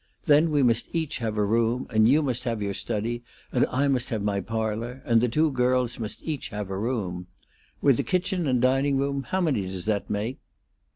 [0.25, 3.87] Then we must each have a room, and you must have your study and I
[3.87, 7.27] must have my parlor; and the two girls must each have a room.
[7.83, 10.39] With the kitchen and dining room, how many does that make?"